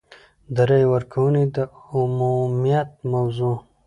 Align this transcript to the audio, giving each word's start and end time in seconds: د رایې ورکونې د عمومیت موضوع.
د 0.55 0.57
رایې 0.69 0.87
ورکونې 0.93 1.43
د 1.55 1.57
عمومیت 1.95 2.89
موضوع. 3.11 3.55